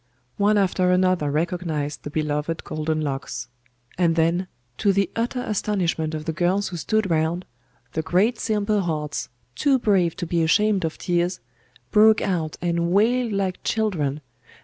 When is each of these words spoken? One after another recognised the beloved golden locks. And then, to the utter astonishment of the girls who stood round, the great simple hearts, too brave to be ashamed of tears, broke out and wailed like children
One 0.37 0.57
after 0.57 0.89
another 0.89 1.29
recognised 1.29 2.01
the 2.01 2.09
beloved 2.09 2.63
golden 2.63 3.01
locks. 3.01 3.49
And 3.99 4.15
then, 4.15 4.47
to 4.79 4.91
the 4.91 5.11
utter 5.15 5.41
astonishment 5.43 6.15
of 6.15 6.25
the 6.25 6.33
girls 6.33 6.69
who 6.69 6.77
stood 6.77 7.11
round, 7.11 7.45
the 7.93 8.01
great 8.01 8.39
simple 8.39 8.81
hearts, 8.81 9.29
too 9.53 9.77
brave 9.77 10.15
to 10.15 10.25
be 10.25 10.41
ashamed 10.41 10.85
of 10.85 10.97
tears, 10.97 11.39
broke 11.91 12.19
out 12.19 12.57
and 12.63 12.89
wailed 12.91 13.33
like 13.33 13.63
children 13.63 14.21